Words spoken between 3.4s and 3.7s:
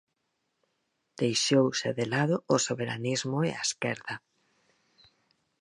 e a